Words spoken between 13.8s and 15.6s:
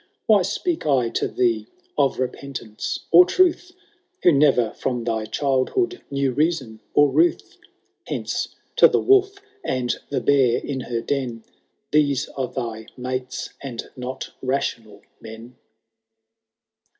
not rational men.